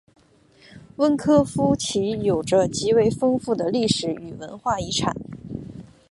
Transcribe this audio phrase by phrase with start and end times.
[0.95, 5.15] 温科夫齐有着极为丰富的历史与文化遗产。